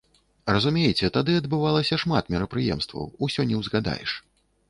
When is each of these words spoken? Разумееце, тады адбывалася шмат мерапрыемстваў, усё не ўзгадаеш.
Разумееце, 0.53 1.09
тады 1.17 1.35
адбывалася 1.41 1.99
шмат 2.03 2.33
мерапрыемстваў, 2.35 3.03
усё 3.27 3.41
не 3.51 3.59
ўзгадаеш. 3.61 4.17